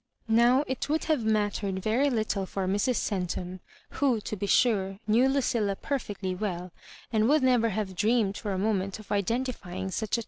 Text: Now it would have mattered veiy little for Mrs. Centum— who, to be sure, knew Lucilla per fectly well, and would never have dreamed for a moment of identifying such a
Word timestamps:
Now 0.27 0.63
it 0.65 0.89
would 0.89 1.03
have 1.03 1.23
mattered 1.23 1.75
veiy 1.75 2.11
little 2.11 2.47
for 2.47 2.67
Mrs. 2.67 2.95
Centum— 2.95 3.59
who, 3.99 4.19
to 4.21 4.35
be 4.35 4.47
sure, 4.47 4.97
knew 5.05 5.29
Lucilla 5.29 5.75
per 5.75 5.99
fectly 5.99 6.35
well, 6.35 6.71
and 7.13 7.29
would 7.29 7.43
never 7.43 7.69
have 7.69 7.95
dreamed 7.95 8.35
for 8.35 8.51
a 8.51 8.57
moment 8.57 8.97
of 8.97 9.11
identifying 9.11 9.91
such 9.91 10.17
a 10.17 10.19